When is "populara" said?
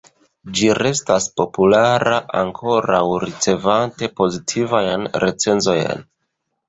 1.41-2.17